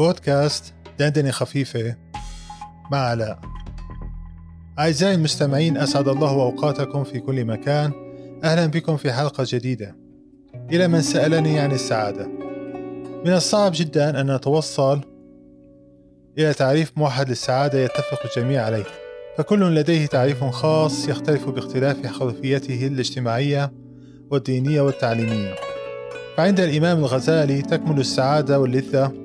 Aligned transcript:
بودكاست 0.00 0.74
دندنة 0.98 1.30
خفيفة 1.30 1.96
مع 2.92 2.98
علاء. 2.98 3.40
أعزائي 4.78 5.14
المستمعين 5.14 5.76
أسعد 5.76 6.08
الله 6.08 6.30
أوقاتكم 6.30 7.04
في 7.04 7.20
كل 7.20 7.44
مكان. 7.44 7.92
أهلا 8.44 8.66
بكم 8.66 8.96
في 8.96 9.12
حلقة 9.12 9.44
جديدة. 9.46 9.96
إلى 10.72 10.88
من 10.88 11.02
سألني 11.02 11.58
عن 11.58 11.72
السعادة. 11.72 12.28
من 13.24 13.32
الصعب 13.32 13.72
جدا 13.74 14.20
أن 14.20 14.34
نتوصل 14.34 15.00
إلى 16.38 16.54
تعريف 16.54 16.92
موحد 16.96 17.28
للسعادة 17.28 17.78
يتفق 17.78 18.18
الجميع 18.24 18.64
عليه. 18.64 18.86
فكل 19.36 19.74
لديه 19.74 20.06
تعريف 20.06 20.44
خاص 20.44 21.08
يختلف 21.08 21.48
باختلاف 21.48 22.06
خلفيته 22.06 22.86
الاجتماعية 22.86 23.72
والدينية 24.30 24.80
والتعليمية. 24.80 25.54
فعند 26.36 26.60
الإمام 26.60 26.98
الغزالي 26.98 27.62
تكمن 27.62 27.98
السعادة 27.98 28.60
واللذة 28.60 29.19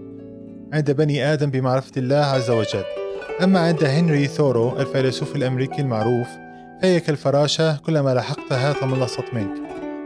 عند 0.76 0.92
بني 0.92 1.34
آدم 1.34 1.50
بمعرفة 1.50 1.92
الله 1.98 2.16
عز 2.16 2.50
وجل. 2.50 2.84
أما 3.44 3.60
عند 3.60 3.84
هنري 3.84 4.28
ثورو 4.28 4.80
الفيلسوف 4.80 5.36
الأمريكي 5.36 5.82
المعروف 5.82 6.28
فهي 6.82 7.00
كالفراشة 7.00 7.78
كلما 7.78 8.14
لحقتها 8.14 8.74
تملصت 8.74 9.24
منك. 9.34 9.62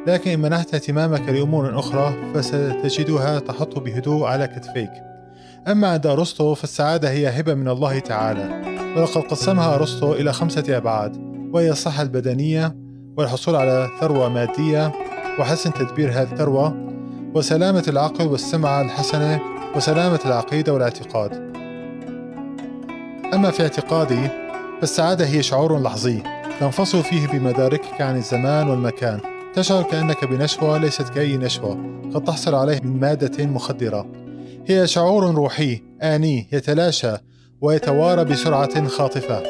لكن 0.07 0.31
إن 0.31 0.39
منحت 0.39 0.73
اهتمامك 0.73 1.29
لأمور 1.29 1.79
أخرى 1.79 2.13
فستجدها 2.33 3.39
تحط 3.39 3.79
بهدوء 3.79 4.25
على 4.25 4.47
كتفيك. 4.47 4.91
أما 5.67 5.87
عند 5.87 6.07
أرسطو 6.07 6.53
فالسعادة 6.53 7.09
هي 7.09 7.39
هبة 7.39 7.53
من 7.53 7.67
الله 7.67 7.99
تعالى. 7.99 8.61
ولقد 8.97 9.21
قسمها 9.21 9.75
أرسطو 9.75 10.13
إلى 10.13 10.33
خمسة 10.33 10.77
أبعاد 10.77 11.17
وهي 11.53 11.69
الصحة 11.69 12.01
البدنية 12.01 12.75
والحصول 13.17 13.55
على 13.55 13.89
ثروة 13.99 14.29
مادية 14.29 14.91
وحسن 15.39 15.73
تدبير 15.73 16.11
هذه 16.11 16.31
الثروة 16.31 16.89
وسلامة 17.35 17.83
العقل 17.87 18.27
والسمعة 18.27 18.81
الحسنة 18.81 19.39
وسلامة 19.75 20.19
العقيدة 20.25 20.73
والاعتقاد. 20.73 21.33
أما 23.33 23.51
في 23.51 23.63
اعتقادي 23.63 24.29
فالسعادة 24.79 25.25
هي 25.25 25.43
شعور 25.43 25.81
لحظي 25.81 26.23
تنفصل 26.59 27.03
فيه 27.03 27.27
بمداركك 27.27 28.01
عن 28.01 28.15
الزمان 28.15 28.69
والمكان. 28.69 29.19
تشعر 29.53 29.83
كأنك 29.83 30.25
بنشوة 30.25 30.77
ليست 30.77 31.09
كأي 31.09 31.37
نشوة 31.37 31.77
قد 32.13 32.23
تحصل 32.23 32.55
عليه 32.55 32.79
من 32.83 32.99
مادة 32.99 33.45
مخدرة. 33.45 34.05
هي 34.67 34.87
شعور 34.87 35.35
روحي 35.35 35.81
آني 36.01 36.47
يتلاشى 36.51 37.13
ويتوارى 37.61 38.25
بسرعة 38.25 38.87
خاطفة. 38.87 39.43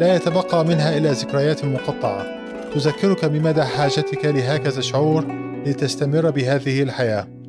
لا 0.00 0.14
يتبقى 0.14 0.64
منها 0.64 0.96
إلا 0.96 1.12
ذكريات 1.12 1.64
مقطعة. 1.64 2.26
تذكرك 2.74 3.24
بمدى 3.24 3.62
حاجتك 3.62 4.24
لهكذا 4.24 4.80
شعور 4.80 5.24
لتستمر 5.66 6.30
بهذه 6.30 6.82
الحياة. 6.82 7.39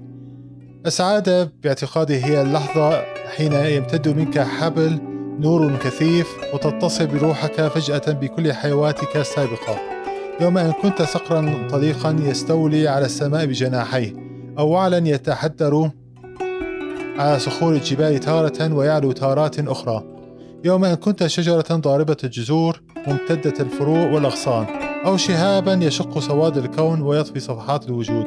السعادة 0.86 1.52
باعتقادي 1.64 2.26
هي 2.26 2.42
اللحظة 2.42 3.04
حين 3.36 3.54
يمتد 3.54 4.08
منك 4.08 4.40
حبل 4.40 5.00
نور 5.40 5.78
كثيف 5.78 6.28
وتتصل 6.54 7.08
بروحك 7.08 7.68
فجأة 7.68 8.12
بكل 8.12 8.54
حيواتك 8.54 9.18
السابقة. 9.18 9.80
يوم 10.42 10.58
أن 10.58 10.72
كنت 10.72 11.02
صقرا 11.02 11.68
طليقا 11.72 12.18
يستولي 12.20 12.88
على 12.88 13.06
السماء 13.06 13.46
بجناحيه 13.46 14.16
أو 14.60 14.70
وعلا 14.70 15.08
يتحدر 15.08 15.92
على 17.18 17.40
صخور 17.40 17.74
الجبال 17.74 18.20
تارة 18.20 18.74
ويعلو 18.74 19.12
تارات 19.12 19.60
أخرى. 19.60 20.04
يوم 20.64 20.86
أن 20.86 20.96
كنت 20.96 21.28
شجرة 21.28 21.66
ضاربة 21.72 22.18
الجذور 22.24 22.82
ممتدة 23.08 23.54
الفروع 23.60 24.12
والأغصان. 24.12 24.91
أو 25.06 25.18
شهابا 25.18 25.74
يشق 25.74 26.20
سواد 26.20 26.58
الكون 26.58 27.02
ويطفي 27.02 27.40
صفحات 27.40 27.86
الوجود. 27.86 28.26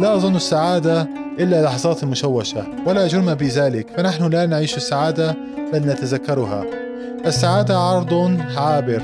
لا 0.00 0.14
أظن 0.14 0.36
السعادة 0.36 1.08
إلا 1.38 1.62
لحظات 1.62 2.04
مشوشة 2.04 2.66
ولا 2.86 3.06
جرم 3.06 3.34
بذلك 3.34 3.90
فنحن 3.96 4.30
لا 4.30 4.46
نعيش 4.46 4.76
السعادة 4.76 5.36
بل 5.72 5.78
نتذكرها. 5.78 6.64
السعادة 7.26 7.78
عرض 7.78 8.40
عابر 8.56 9.02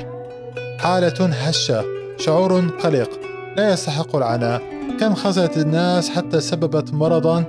حالة 0.79 1.27
هشة 1.27 1.85
شعور 2.19 2.69
قلق 2.69 3.11
لا 3.57 3.73
يستحق 3.73 4.17
العناء. 4.17 4.63
كم 5.01 5.15
خزت 5.15 5.57
الناس 5.57 6.11
حتى 6.11 6.41
سببت 6.41 6.93
مرضا 6.93 7.45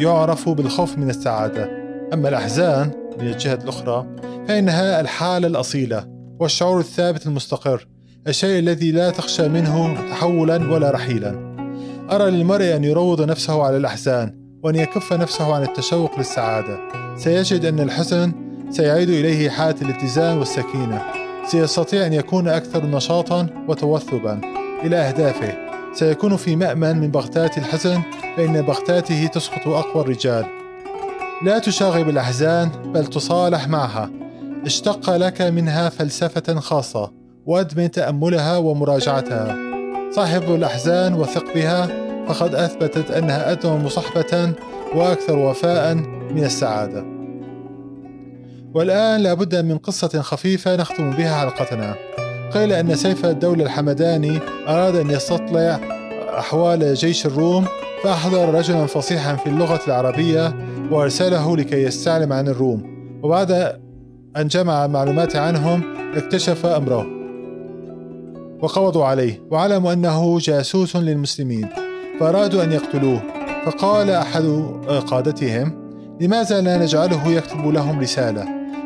يعرف 0.00 0.48
بالخوف 0.48 0.98
من 0.98 1.10
السعادة. 1.10 1.70
أما 2.12 2.28
الأحزان 2.28 2.90
من 3.20 3.26
الجهة 3.26 3.54
الأخرى 3.54 4.06
فإنها 4.48 5.00
الحالة 5.00 5.46
الأصيلة 5.48 6.06
والشعور 6.40 6.80
الثابت 6.80 7.26
المستقر. 7.26 7.86
الشيء 8.28 8.58
الذي 8.58 8.92
لا 8.92 9.10
تخشى 9.10 9.48
منه 9.48 10.00
تحولا 10.10 10.72
ولا 10.72 10.90
رحيلا. 10.90 11.56
أرى 12.10 12.30
للمرء 12.30 12.76
أن 12.76 12.84
يروض 12.84 13.22
نفسه 13.22 13.62
على 13.62 13.76
الأحزان 13.76 14.34
وأن 14.62 14.76
يكف 14.76 15.12
نفسه 15.12 15.54
عن 15.54 15.62
التشوق 15.62 16.18
للسعادة. 16.18 16.78
سيجد 17.16 17.64
أن 17.64 17.80
الحزن 17.80 18.32
سيعيد 18.70 19.10
إليه 19.10 19.50
حالة 19.50 19.76
الاتزان 19.82 20.38
والسكينة. 20.38 21.02
سيستطيع 21.46 22.06
أن 22.06 22.12
يكون 22.12 22.48
أكثر 22.48 22.86
نشاطا 22.86 23.46
وتوثبا 23.68 24.40
إلى 24.84 24.96
أهدافه. 24.96 25.54
سيكون 25.94 26.36
في 26.36 26.56
مأمن 26.56 26.98
من 26.98 27.10
بغتات 27.10 27.58
الحزن 27.58 28.02
فإن 28.36 28.62
بغتاته 28.62 29.26
تسقط 29.26 29.68
أقوى 29.68 30.02
الرجال. 30.02 30.46
لا 31.44 31.58
تشاغب 31.58 32.08
الأحزان 32.08 32.68
بل 32.68 33.06
تصالح 33.06 33.68
معها. 33.68 34.10
اشتق 34.66 35.16
لك 35.16 35.42
منها 35.42 35.88
فلسفة 35.88 36.60
خاصة. 36.60 37.15
وأدمن 37.46 37.90
تأملها 37.90 38.56
ومراجعتها. 38.56 39.56
صاحب 40.10 40.42
الأحزان 40.42 41.14
وثق 41.14 41.54
بها 41.54 41.88
فقد 42.28 42.54
أثبتت 42.54 43.10
أنها 43.10 43.52
أدوم 43.52 43.84
مصاحبة 43.84 44.52
وأكثر 44.94 45.38
وفاء 45.38 45.94
من 46.34 46.44
السعادة. 46.44 47.04
والآن 48.74 49.20
لابد 49.20 49.56
من 49.56 49.78
قصة 49.78 50.20
خفيفة 50.20 50.76
نختم 50.76 51.10
بها 51.10 51.36
حلقتنا. 51.36 51.94
قيل 52.54 52.72
أن 52.72 52.94
سيف 52.94 53.24
الدولة 53.24 53.64
الحمداني 53.64 54.38
أراد 54.68 54.96
أن 54.96 55.10
يستطلع 55.10 55.80
أحوال 56.38 56.94
جيش 56.94 57.26
الروم 57.26 57.64
فأحضر 58.02 58.54
رجلا 58.54 58.86
فصيحا 58.86 59.36
في 59.36 59.46
اللغة 59.46 59.80
العربية 59.86 60.54
وأرسله 60.90 61.56
لكي 61.56 61.82
يستعلم 61.82 62.32
عن 62.32 62.48
الروم. 62.48 62.82
وبعد 63.22 63.50
أن 64.36 64.48
جمع 64.48 64.86
معلومات 64.86 65.36
عنهم 65.36 65.82
اكتشف 66.16 66.66
أمره. 66.66 67.06
وقبضوا 68.62 69.04
عليه 69.04 69.42
وعلموا 69.50 69.92
أنه 69.92 70.38
جاسوس 70.38 70.96
للمسلمين. 70.96 71.68
فأرادوا 72.20 72.64
أن 72.64 72.72
يقتلوه 72.72 73.22
فقال 73.66 74.10
أحد 74.10 74.44
قادتهم 75.06 75.86
لماذا 76.20 76.60
لا 76.60 76.78
نجعله 76.78 77.28
يكتب 77.28 77.66
لهم 77.66 78.00
رسالة؟ 78.00 78.44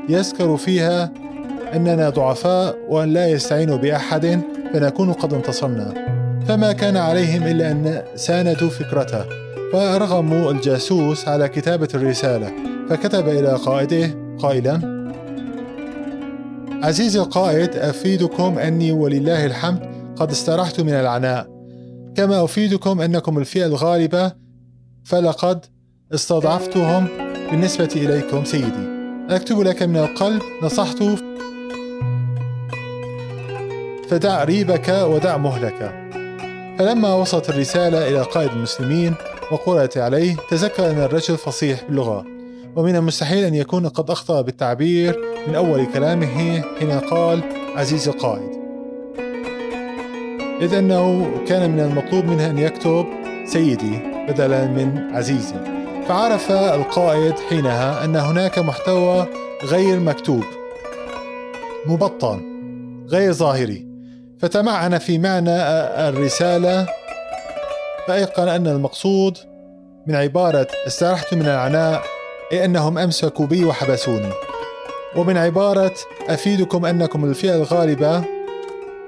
يذكر 0.09 0.57
فيها 0.57 1.13
أننا 1.75 2.11
ضعفاء 2.11 2.77
وأن 2.89 3.13
لا 3.13 3.29
يستعينوا 3.29 3.77
بأحد 3.77 4.41
فنكون 4.73 5.13
قد 5.13 5.35
انتصرنا. 5.35 5.95
فما 6.49 6.73
كان 6.73 6.97
عليهم 6.97 7.43
إلا 7.43 7.71
أن 7.71 8.03
ساندوا 8.15 8.69
فكرته 8.69 9.25
فرغموا 9.73 10.51
الجاسوس 10.51 11.29
على 11.29 11.49
كتابة 11.49 11.89
الرسالة 11.95 12.53
فكتب 12.89 13.29
إلى 13.29 13.53
قائده 13.53 14.11
قائلا 14.39 15.00
عزيزي 16.83 17.21
القائد 17.21 17.77
أفيدكم 17.77 18.59
أني 18.59 18.93
ولله 18.93 19.47
الحمد 19.47 19.81
قد 20.17 20.31
استرحت 20.31 20.81
من 20.81 20.93
العناء. 20.93 21.47
كما 22.17 22.45
أفيدكم 22.45 23.01
أنكم 23.01 23.39
الفئة 23.39 23.67
الغالبة 23.67 24.33
فلقد 25.05 25.67
استضعفتهم 26.15 27.07
بالنسبة 27.51 27.89
إليكم 27.97 28.45
سيدي. 28.45 28.89
أكتب 29.31 29.61
لك 29.61 29.83
من 29.83 29.97
القلب 29.97 30.43
نصحت 30.63 31.03
فدع 34.09 34.45
ريبك 34.45 34.89
ودع 34.89 35.37
مهلك. 35.37 36.11
فلما 36.79 37.15
وصلت 37.15 37.51
الرسالة 37.51 38.09
إلى 38.09 38.23
قائد 38.23 38.51
المسلمين 38.51 39.15
وقرأت 39.53 39.99
عليه 39.99 40.37
تذكر 40.51 40.91
أن 40.91 40.99
الرجل 40.99 41.37
فصيح 41.37 41.85
باللغة. 41.85 42.25
ومن 42.77 42.97
المستحيل 42.97 43.45
أن 43.45 43.55
يكون 43.55 43.89
قد 43.89 44.11
أخطأ 44.11 44.41
بالتعبير 44.41 45.30
من 45.49 45.55
أول 45.55 45.87
كلامه 45.87 46.63
حين 46.79 46.91
قال 47.01 47.43
عزيز 47.77 48.09
القائد. 48.09 48.61
إذ 50.61 50.75
أنه 50.75 51.31
كان 51.49 51.71
من 51.71 51.81
المطلوب 51.81 52.25
منه 52.25 52.51
أن 52.51 52.59
يكتب 52.59 53.07
سيدي 53.45 53.99
بدلا 54.29 54.67
من 54.67 55.15
عزيزي 55.15 55.55
فعرف 56.09 56.51
القائد 56.53 57.35
حينها 57.49 58.05
أن 58.05 58.17
هناك 58.17 58.59
محتوى 58.59 59.27
غير 59.65 60.01
مكتوب 60.01 60.45
مبطن 61.87 62.41
غير 63.09 63.33
ظاهري. 63.33 63.87
فتمعن 64.39 64.99
في 64.99 65.19
معنى 65.19 65.57
الرسالة 66.09 66.87
فأيقن 68.09 68.49
أن 68.49 68.67
المقصود 68.67 69.39
من 70.07 70.15
عبارة 70.15 70.67
استرحت 70.87 71.35
من 71.35 71.47
العناء 71.47 72.03
أي 72.53 72.65
أنهم 72.65 72.99
أمسكوا 72.99 73.47
بي 73.47 73.65
وحبسوني. 73.65 74.33
ومن 75.17 75.37
عبارة 75.37 75.95
أفيدكم 76.29 76.87
أنكم 76.87 77.25
الفئة 77.25 77.55
الغالبة 77.57 78.25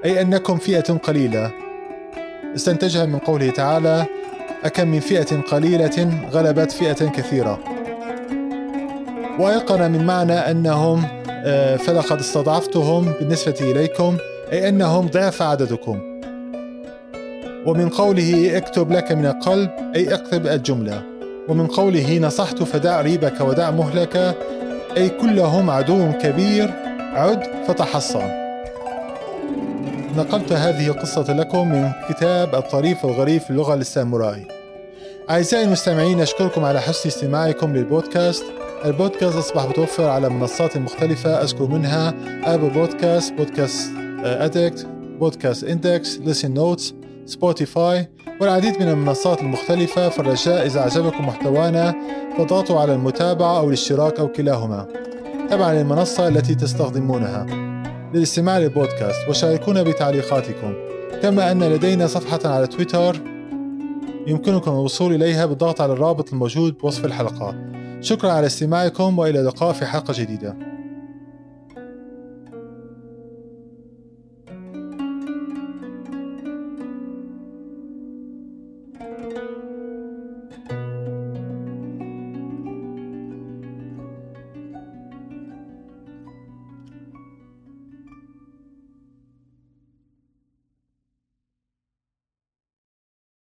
أي 0.05 0.21
أنكم 0.21 0.57
فئة 0.57 0.93
قليلة. 0.93 1.51
استنتجها 2.55 3.07
من 3.07 3.19
قوله 3.19 3.51
تعالى 3.51 4.07
أكم 4.65 4.89
من 4.89 5.01
فئة 5.01 5.41
قليلة 5.41 6.29
غلبت 6.33 6.73
فئة 6.73 7.09
كثيرة. 7.09 7.59
وأيقن 9.39 9.91
من 9.93 10.07
معنى 10.07 10.33
أنهم 10.33 11.03
آه، 11.31 11.77
فلقد 11.77 12.19
استضعفتهم 12.19 13.13
بالنسبة 13.21 13.57
إليكم 13.61 14.17
أي 14.53 14.69
أنهم 14.69 15.07
ضعف 15.07 15.43
عددكم. 15.43 16.01
ومن 17.67 17.89
قوله 17.89 18.57
اكتب 18.57 18.93
لك 18.93 19.13
من 19.13 19.27
القلب 19.27 19.71
أي 19.97 20.15
اكتب 20.15 20.47
الجملة 20.47 21.03
ومن 21.49 21.67
قوله 21.67 22.19
نصحت 22.19 22.63
فدع 22.63 23.01
ريبك 23.01 23.41
ودع 23.41 23.71
مهلك 23.71 24.37
أي 24.97 25.09
كلهم 25.09 25.71
عدو 25.71 26.13
كبير. 26.13 26.71
عد 27.13 27.43
فتحصن 27.69 28.43
نقلت 30.17 30.53
هذه 30.53 30.87
القصة 30.89 31.33
لكم 31.33 31.69
من 31.69 31.93
كتاب 32.09 32.55
الطريف 32.55 33.05
الغريب 33.05 33.41
في 33.41 33.51
اللغة 33.51 33.75
للسامرائي. 33.75 34.47
أعزائي 35.31 35.65
المستمعين 35.65 36.21
أشكركم 36.21 36.65
على 36.65 36.81
حسن 36.81 37.09
استماعكم 37.09 37.73
للبودكاست. 37.77 38.45
البودكاست 38.85 39.37
أصبح 39.37 39.69
متوفر 39.69 40.09
على 40.09 40.29
منصات 40.29 40.77
مختلفة. 40.77 41.43
أذكر 41.43 41.67
منها 41.67 42.15
Apple 42.45 42.71
Podcast 42.71 43.33
Podcast 43.33 43.91
Addict 44.25 44.87
Podcast 45.21 45.65
Index 45.65 46.19
Listen 46.19 46.55
Notes 46.55 46.95
Spotify 47.27 48.09
والعديد 48.43 48.83
من 48.83 48.89
المنصات 48.89 49.41
المختلفة 49.41 50.09
فالرجاء 50.09 50.67
إذا 50.67 50.81
أعجبكم 50.81 51.27
محتوانا 51.27 51.95
فضغطوا 52.39 52.81
على 52.81 52.95
المتابعة 52.95 53.59
أو 53.59 53.69
الاشتراك 53.69 54.21
أو 54.21 54.29
كلاهما. 54.29 54.87
تبعا 55.51 55.75
للمنصة 55.75 56.29
التي 56.29 56.55
تستخدمونها. 56.55 57.47
للاستماع 58.15 58.59
للبودكاست 58.59 59.29
وشاركونا 59.29 59.83
بتعليقاتكم. 59.83 60.75
كما 61.23 61.53
أن 61.53 61.65
لدينا 61.65 62.07
صفحة 62.07 62.41
على 62.45 62.67
تويتر 62.67 63.17
يمكنكم 64.27 64.71
الوصول 64.71 65.15
إليها 65.15 65.47
بالضغط 65.47 65.81
على 65.81 65.93
الرابط 65.93 66.33
الموجود 66.33 66.79
بوصف 66.79 67.05
الحلقة. 67.05 67.55
شكرا 68.01 68.31
على 68.31 68.47
استماعكم 68.47 69.19
وإلى 69.19 69.41
اللقاء 69.41 69.73
في 69.73 69.87
حلقة 69.87 70.15
جديدة. 70.17 70.72